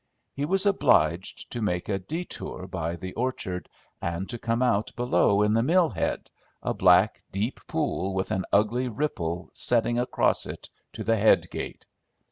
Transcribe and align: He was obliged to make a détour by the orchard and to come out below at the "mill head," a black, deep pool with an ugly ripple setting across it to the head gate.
He 0.33 0.45
was 0.45 0.65
obliged 0.65 1.51
to 1.51 1.61
make 1.61 1.87
a 1.87 1.99
détour 1.99 2.67
by 2.67 2.95
the 2.95 3.13
orchard 3.13 3.69
and 4.01 4.27
to 4.29 4.39
come 4.39 4.63
out 4.63 4.89
below 4.95 5.43
at 5.43 5.53
the 5.53 5.61
"mill 5.61 5.89
head," 5.89 6.31
a 6.63 6.73
black, 6.73 7.23
deep 7.31 7.59
pool 7.67 8.15
with 8.15 8.31
an 8.31 8.43
ugly 8.51 8.87
ripple 8.87 9.51
setting 9.53 9.99
across 9.99 10.47
it 10.47 10.67
to 10.93 11.03
the 11.03 11.17
head 11.17 11.47
gate. 11.51 11.85